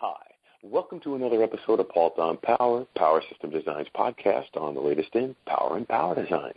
[0.00, 0.14] Hi,
[0.62, 5.12] welcome to another episode of Pault on Power, Power System Designs podcast on the latest
[5.14, 6.52] in power and power design.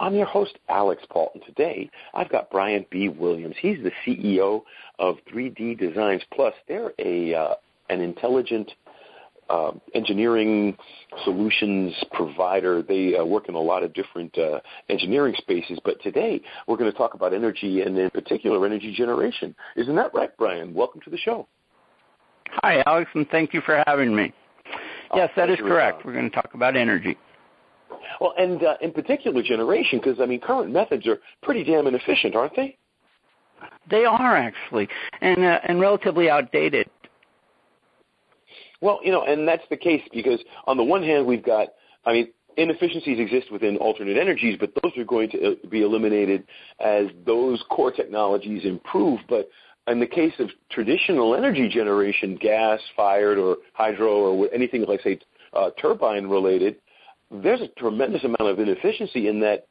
[0.00, 1.40] I'm your host, Alex Paulton.
[1.46, 3.08] Today, I've got Brian B.
[3.08, 3.54] Williams.
[3.62, 4.62] He's the CEO
[4.98, 6.52] of 3D Designs Plus.
[6.66, 7.54] They're a uh,
[7.90, 8.72] an intelligent
[9.48, 10.76] uh, engineering
[11.22, 12.82] solutions provider.
[12.82, 16.90] They uh, work in a lot of different uh, engineering spaces, but today we're going
[16.90, 19.54] to talk about energy and in particular energy generation.
[19.76, 20.74] Isn't that right, Brian?
[20.74, 21.46] Welcome to the show.
[22.62, 24.32] Hi, Alex, and thank you for having me.
[25.12, 26.04] Oh, yes, that is correct.
[26.04, 27.16] We're going to talk about energy.
[28.20, 32.34] Well, and uh, in particular generation, because I mean, current methods are pretty damn inefficient,
[32.34, 32.76] aren't they?
[33.90, 34.88] They are actually,
[35.20, 36.88] and uh, and relatively outdated.
[38.80, 41.68] Well, you know, and that's the case because on the one hand, we've got,
[42.06, 46.44] I mean, inefficiencies exist within alternate energies, but those are going to uh, be eliminated
[46.78, 49.20] as those core technologies improve.
[49.28, 49.48] But
[49.90, 55.18] in the case of traditional energy generation, gas-fired or hydro or anything like, say,
[55.52, 56.76] uh, turbine-related,
[57.30, 59.66] there's a tremendous amount of inefficiency in that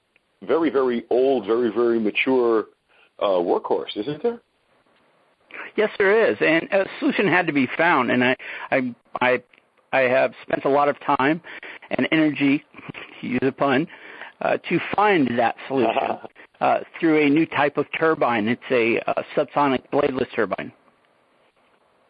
[0.47, 2.65] very, very old, very, very mature
[3.19, 4.39] uh, workhorse, isn't there?
[5.75, 8.11] Yes, there is, and a solution had to be found.
[8.11, 8.35] And I,
[8.71, 9.43] I, I,
[9.91, 11.41] I have spent a lot of time
[11.91, 12.63] and energy,
[13.21, 13.87] to use a pun,
[14.41, 15.93] uh, to find that solution
[16.99, 18.47] through a new type of turbine.
[18.47, 20.71] It's a, a subsonic bladeless turbine.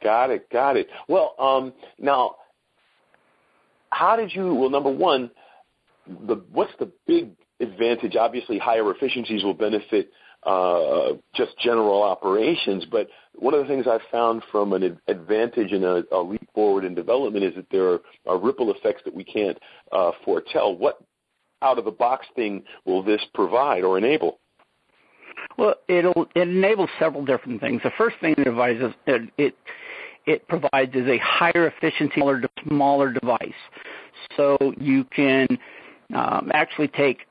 [0.03, 0.87] Got it, got it.
[1.07, 2.35] Well, um, now,
[3.89, 4.53] how did you?
[4.53, 5.29] Well, number one,
[6.27, 8.15] the what's the big advantage?
[8.15, 10.09] Obviously, higher efficiencies will benefit
[10.43, 12.85] uh, just general operations.
[12.89, 16.85] But one of the things I've found from an advantage and a, a leap forward
[16.85, 19.57] in development is that there are, are ripple effects that we can't
[19.91, 20.75] uh, foretell.
[20.75, 21.01] What
[21.61, 24.39] out of the box thing will this provide or enable?
[25.57, 27.81] Well, it'll it enables several different things.
[27.83, 29.55] The first thing it is it it,
[30.25, 33.51] it provides is a higher efficiency, smaller, smaller device.
[34.37, 35.47] So you can
[36.13, 37.25] um, actually take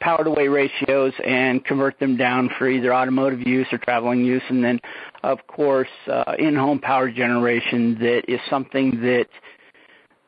[0.00, 4.42] power to weight ratios and convert them down for either automotive use or traveling use.
[4.48, 4.80] And then,
[5.22, 9.26] of course, uh, in-home power generation that is something that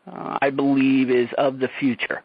[0.06, 2.22] uh, I believe is of the future.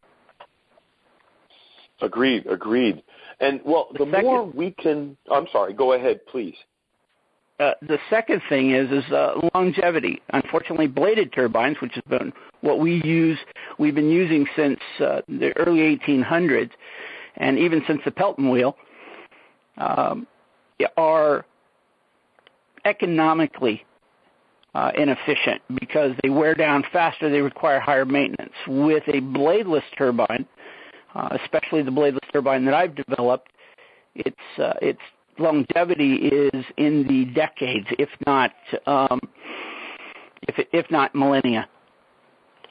[2.01, 3.03] Agreed, agreed.
[3.39, 6.55] And well, the, The second- more we can, I'm sorry, go ahead, please.
[7.59, 10.21] Uh, the second thing is is uh, longevity.
[10.31, 13.37] Unfortunately, bladed turbines, which has been what we use,
[13.77, 16.71] we've been using since uh, the early 1800s,
[17.35, 18.77] and even since the Pelton wheel,
[19.77, 20.25] um,
[20.95, 21.45] are
[22.85, 23.85] economically
[24.73, 27.29] uh, inefficient because they wear down faster.
[27.29, 28.53] They require higher maintenance.
[28.67, 30.45] With a bladeless turbine,
[31.15, 33.49] especially the bladeless turbine that I've developed,
[34.15, 34.99] its uh, its
[35.37, 38.51] longevity is in the decades, if not
[38.85, 39.19] um,
[40.47, 41.67] if if not millennia.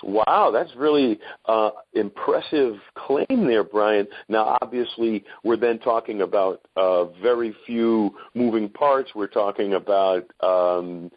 [0.03, 4.07] Wow, that's really uh, impressive claim there, Brian.
[4.29, 9.11] Now, obviously, we're then talking about uh, very few moving parts.
[9.15, 11.11] We're talking about um,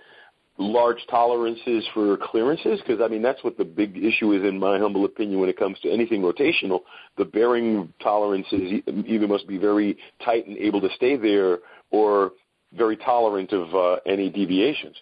[0.61, 4.77] large tolerances for clearances, because I mean that's what the big issue is, in my
[4.77, 6.81] humble opinion, when it comes to anything rotational.
[7.17, 12.31] The bearing tolerances e- either must be very tight and able to stay there, or
[12.73, 14.95] very tolerant of uh, any deviations.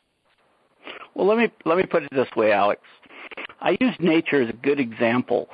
[1.14, 2.82] Well, let me let me put it this way, Alex.
[3.62, 5.50] I use nature as a good example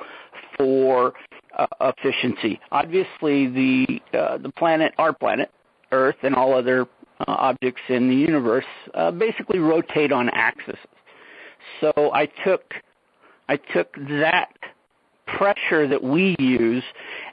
[0.56, 1.12] for
[1.58, 2.60] uh, efficiency.
[2.70, 5.50] Obviously, the uh, the planet, our planet,
[5.92, 6.86] Earth, and all other
[7.26, 10.78] objects in the universe uh, basically rotate on axes.
[11.80, 12.74] So I took
[13.48, 14.52] I took that
[15.26, 16.84] pressure that we use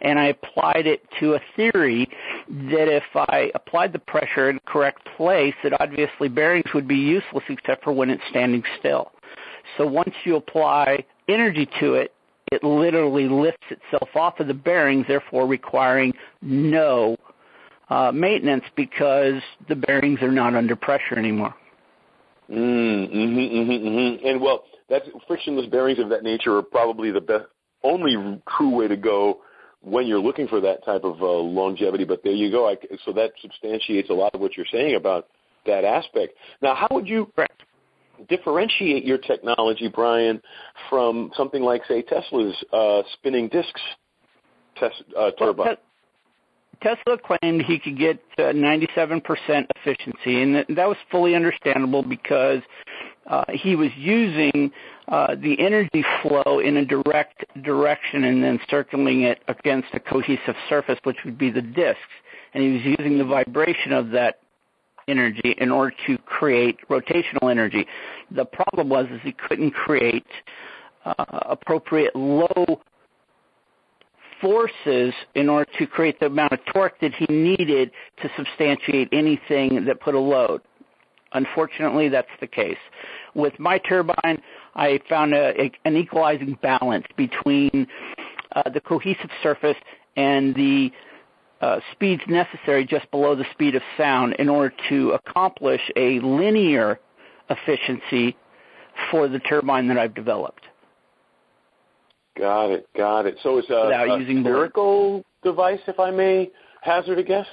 [0.01, 2.07] and I applied it to a theory
[2.47, 6.95] that if I applied the pressure in the correct place, that obviously bearings would be
[6.95, 9.11] useless except for when it's standing still.
[9.77, 12.13] So once you apply energy to it,
[12.51, 17.15] it literally lifts itself off of the bearings, therefore requiring no
[17.93, 21.53] uh, maintenance because the bearings are not under pressure anymore.
[22.49, 27.21] Mm, hmm hmm hmm And well, that's frictionless bearings of that nature are probably the
[27.21, 27.45] best,
[27.83, 29.41] only true way to go
[29.81, 32.03] when you're looking for that type of uh, longevity.
[32.03, 32.67] But there you go.
[32.67, 35.27] I, so that substantiates a lot of what you're saying about
[35.67, 36.33] that aspect.
[36.61, 37.61] Now, how would you Correct.
[38.27, 40.41] differentiate your technology, Brian,
[40.89, 43.81] from something like, say, Tesla's uh, spinning discs
[44.79, 45.65] tes- uh, turbine?
[45.67, 45.75] Well,
[46.83, 49.21] Tesla claimed he could get uh, 97%
[49.75, 52.61] efficiency, and that- was fully understandable because
[53.27, 54.69] uh, he was using
[55.07, 60.55] uh, the energy flow in a direct direction and then circling it against a cohesive
[60.67, 62.01] surface, which would be the discs.
[62.53, 64.39] And he was using the vibration of that
[65.07, 67.87] energy in order to create rotational energy.
[68.31, 70.25] The problem was is he couldn't create
[71.05, 71.13] uh,
[71.45, 72.81] appropriate low
[74.43, 77.89] forces in order to create the amount of torque that he needed
[78.21, 80.61] to substantiate anything that put a load.
[81.31, 82.77] Unfortunately, that's the case.
[83.33, 84.41] With my turbine,
[84.75, 87.87] I found a, a, an equalizing balance between
[88.55, 89.77] uh, the cohesive surface
[90.15, 90.91] and the
[91.61, 96.99] uh, speeds necessary just below the speed of sound in order to accomplish a linear
[97.49, 98.35] efficiency
[99.09, 100.65] for the turbine that I've developed.
[102.37, 103.37] Got it, got it.
[103.43, 106.49] So it's a, a spherical device, if I may
[106.81, 107.45] hazard a guess?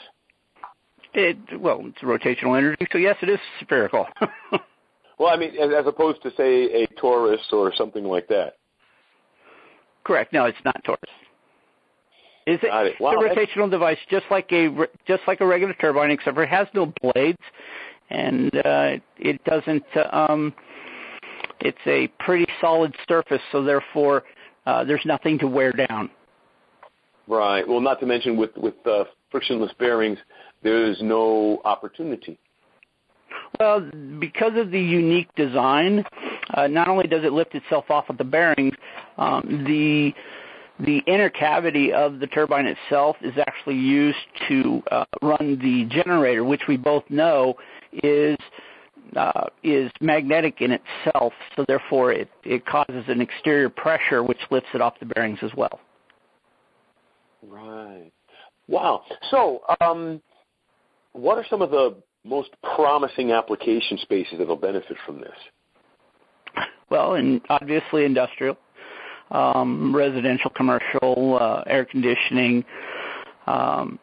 [1.12, 4.06] It, well, it's rotational energy, so yes, it is spherical.
[5.18, 8.54] well, I mean, as, as opposed to, say, a torus or something like that.
[10.04, 10.32] Correct.
[10.32, 10.96] No, it's not torus.
[12.46, 13.00] Is it, it.
[13.00, 14.70] Wow, it's a rotational device, just like a
[15.06, 17.38] just like a regular turbine, except for it has no blades,
[18.08, 19.84] and uh, it doesn't.
[20.10, 20.54] Um,
[21.60, 24.24] it's a pretty solid surface, so therefore
[24.66, 26.10] there's nothing to wear down.
[27.26, 27.66] Right.
[27.66, 30.18] Well, not to mention with with uh, frictionless bearings,
[30.62, 32.38] there is no opportunity.
[33.58, 36.04] Well, because of the unique design,
[36.54, 38.74] uh, not only does it lift itself off of the bearings,
[39.18, 40.12] um, the
[40.84, 44.18] the inner cavity of the turbine itself is actually used
[44.48, 47.54] to uh, run the generator, which we both know
[48.02, 48.38] is
[49.16, 54.68] uh, is magnetic in itself, so therefore it, it causes an exterior pressure which lifts
[54.74, 55.80] it off the bearings as well.
[57.46, 58.12] Right.
[58.68, 59.02] Wow.
[59.30, 60.20] So, um,
[61.12, 66.66] what are some of the most promising application spaces that will benefit from this?
[66.90, 68.56] Well, and obviously industrial,
[69.30, 72.64] um, residential, commercial, uh, air conditioning,
[73.46, 73.98] um,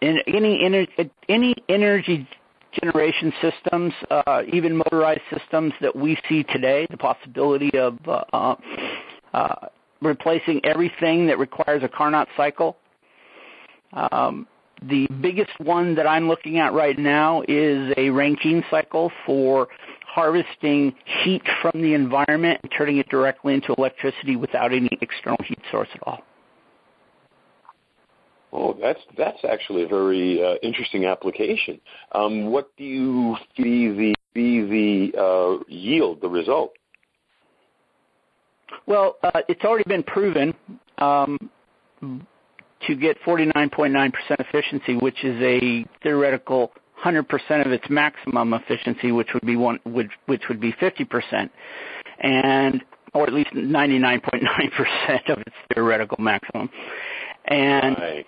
[0.00, 2.28] in any ener- any energy
[2.72, 8.54] generation systems, uh, even motorized systems that we see today, the possibility of uh,
[9.32, 9.54] uh,
[10.00, 12.76] replacing everything that requires a Carnot cycle.
[13.92, 14.46] Um,
[14.82, 19.68] the biggest one that I'm looking at right now is a Rankine cycle for
[20.06, 25.58] harvesting heat from the environment and turning it directly into electricity without any external heat
[25.70, 26.22] source at all.
[28.52, 31.80] Oh, that's that's actually a very uh, interesting application.
[32.12, 36.72] Um, what do you see the be the uh, yield, the result?
[38.86, 40.54] Well, uh, it's already been proven
[40.98, 41.38] um,
[42.00, 46.72] to get 49.9% efficiency, which is a theoretical
[47.04, 51.50] 100% of its maximum efficiency, which would be one, which, which would be 50%,
[52.20, 52.82] and
[53.14, 56.68] or at least 99.9% of its theoretical maximum.
[57.46, 58.26] And right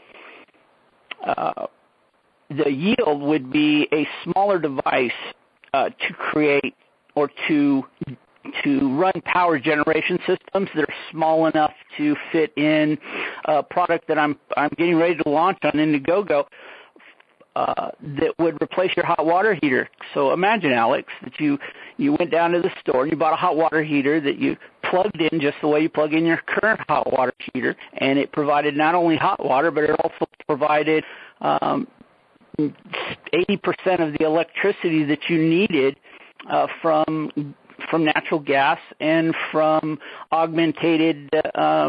[1.24, 5.10] the yield would be a smaller device
[5.72, 6.74] uh, to create
[7.14, 7.84] or to
[8.64, 12.98] to run power generation systems that are small enough to fit in
[13.44, 16.46] a product that I'm I'm getting ready to launch on Indiegogo
[17.56, 19.88] uh, that would replace your hot water heater.
[20.14, 21.58] So imagine, Alex, that you
[21.98, 24.56] you went down to the store and you bought a hot water heater that you
[24.90, 28.32] plugged in just the way you plug in your current hot water heater, and it
[28.32, 31.04] provided not only hot water, but it also provided
[31.40, 31.86] um,
[32.58, 32.72] 80%
[34.00, 35.96] of the electricity that you needed
[36.48, 37.54] uh, from
[37.90, 39.98] from natural gas and from
[40.32, 41.88] augmented uh,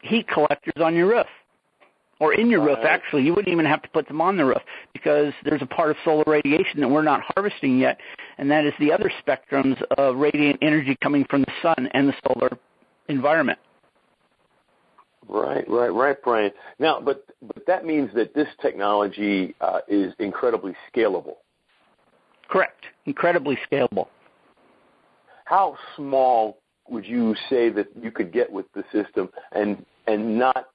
[0.00, 1.26] heat collectors on your roof
[2.20, 3.22] or in your roof actually.
[3.22, 5.96] You wouldn't even have to put them on the roof because there's a part of
[6.04, 7.98] solar radiation that we're not harvesting yet
[8.38, 12.14] and that is the other spectrums of radiant energy coming from the sun and the
[12.26, 12.50] solar
[13.08, 13.58] environment.
[15.28, 16.52] Right right right brian.
[16.78, 21.34] Now but but that means that this technology uh, is incredibly scalable.
[22.48, 22.84] Correct.
[23.04, 24.06] Incredibly scalable.
[25.44, 26.58] How small
[26.88, 30.68] would you say that you could get with the system and and not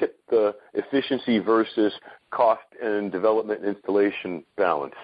[0.00, 1.92] tip the efficiency versus
[2.30, 4.94] cost and development installation balance?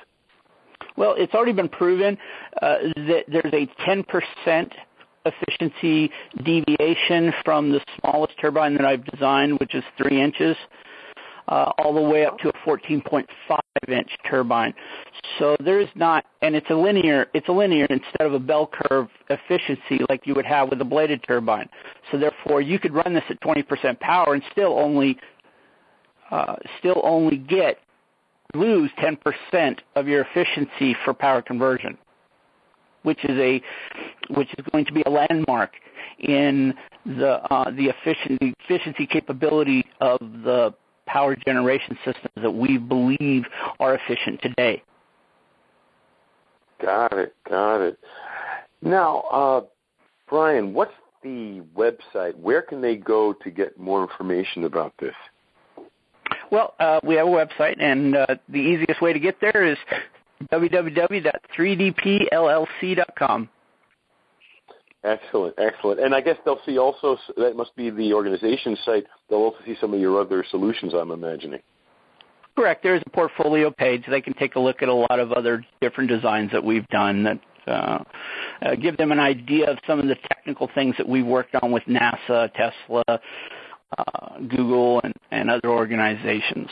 [0.96, 2.18] Well, it's already been proven
[2.62, 4.72] uh, that there's a 10%
[5.26, 6.10] efficiency
[6.42, 10.56] deviation from the smallest turbine that I've designed, which is three inches
[11.48, 13.26] all the way up to a 14.5
[13.88, 14.74] inch turbine.
[15.38, 18.68] So there is not, and it's a linear, it's a linear instead of a bell
[18.72, 21.68] curve efficiency like you would have with a bladed turbine.
[22.10, 25.18] So therefore, you could run this at 20% power and still only,
[26.30, 27.78] uh, still only get
[28.54, 31.96] lose 10% of your efficiency for power conversion,
[33.02, 33.60] which is a,
[34.30, 35.72] which is going to be a landmark
[36.20, 36.72] in
[37.04, 40.74] the uh, the efficiency efficiency capability of the
[41.06, 43.44] power generation systems that we believe
[43.80, 44.82] are efficient today.
[46.82, 47.34] Got it.
[47.48, 47.98] Got it.
[48.82, 49.62] Now, uh,
[50.28, 52.36] Brian, what's the website?
[52.36, 55.14] Where can they go to get more information about this?
[56.50, 59.76] Well, uh, we have a website, and uh, the easiest way to get there is
[60.52, 63.48] www.3dpllc.com.
[65.06, 66.00] Excellent, excellent.
[66.00, 69.76] And I guess they'll see also, that must be the organization site, they'll also see
[69.80, 71.60] some of your other solutions, I'm imagining.
[72.56, 72.82] Correct.
[72.82, 74.02] There's a portfolio page.
[74.08, 77.22] They can take a look at a lot of other different designs that we've done
[77.22, 78.02] that uh,
[78.62, 81.70] uh, give them an idea of some of the technical things that we've worked on
[81.70, 86.68] with NASA, Tesla, uh, Google, and, and other organizations.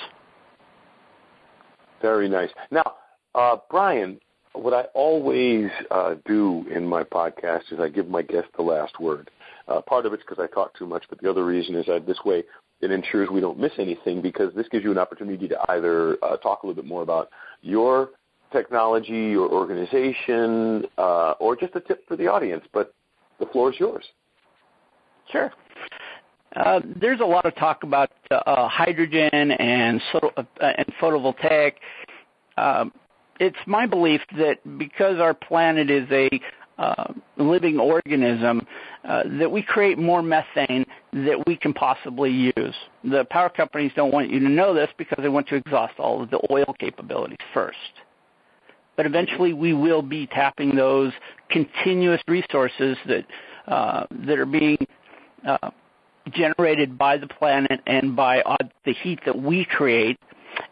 [2.02, 2.50] Very nice.
[2.70, 2.94] Now,
[3.34, 4.18] uh, Brian,
[4.54, 8.99] what I always uh, do in my podcast is I give my guest the last
[9.00, 9.30] word.
[9.66, 12.06] Uh, part of it's because I talk too much, but the other reason is that
[12.06, 12.44] this way
[12.80, 16.37] it ensures we don't miss anything because this gives you an opportunity to either uh,
[16.38, 17.30] talk a little bit more about
[17.62, 18.11] your
[18.52, 22.64] technology, your organization, uh, or just a tip for the audience.
[22.73, 22.94] But
[23.40, 24.04] the floor is yours.
[25.32, 25.52] Sure.
[26.54, 31.73] Uh, there's a lot of talk about uh, hydrogen and, so, uh, and photovoltaic.
[32.56, 32.92] Um,
[33.40, 36.28] it's my belief that because our planet is a
[36.78, 38.66] uh, living organism,
[39.04, 42.74] uh, that we create more methane that we can possibly use.
[43.04, 46.22] The power companies don't want you to know this because they want to exhaust all
[46.22, 47.76] of the oil capabilities first.
[48.96, 51.12] But eventually we will be tapping those
[51.50, 53.24] continuous resources that,
[53.68, 54.78] uh, that are being
[55.46, 55.70] uh,
[56.32, 58.42] generated by the planet and by
[58.84, 60.18] the heat that we create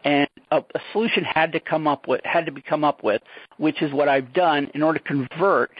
[0.03, 3.21] and a, a solution had to come up with had to be come up with,
[3.57, 5.71] which is what I've done in order to convert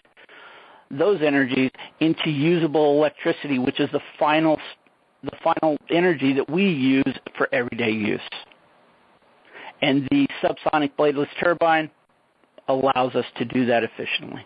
[0.91, 4.59] those energies into usable electricity, which is the final
[5.23, 8.21] the final energy that we use for everyday use.
[9.81, 11.89] And the subsonic bladeless turbine
[12.67, 14.45] allows us to do that efficiently.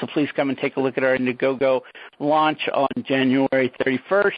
[0.00, 1.80] So please come and take a look at our Indiegogo
[2.18, 4.32] launch on January 31st,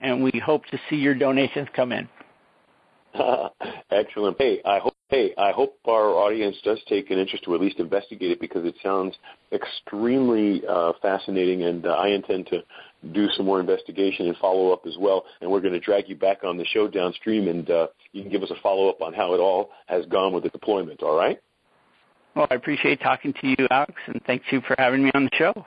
[0.00, 2.08] and we hope to see your donations come in.
[3.90, 4.36] Excellent.
[4.38, 7.78] Hey, I hope hey, I hope our audience does take an interest to at least
[7.78, 9.14] investigate it because it sounds
[9.52, 12.60] extremely uh, fascinating, and uh, I intend to
[13.12, 15.24] do some more investigation and follow up as well.
[15.40, 18.30] And we're going to drag you back on the show downstream, and uh, you can
[18.30, 21.02] give us a follow up on how it all has gone with the deployment.
[21.02, 21.40] All right?
[22.34, 25.30] Well, I appreciate talking to you, Alex, and thank you for having me on the
[25.36, 25.66] show.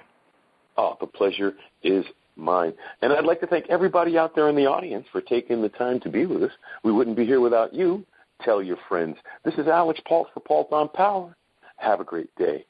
[0.78, 2.74] Oh, the pleasure is mine.
[3.02, 6.00] And I'd like to thank everybody out there in the audience for taking the time
[6.02, 6.52] to be with us.
[6.84, 8.06] We wouldn't be here without you.
[8.42, 9.18] Tell your friends.
[9.46, 11.36] This is Alex Pault for Pault on Power.
[11.78, 12.66] Have a great day.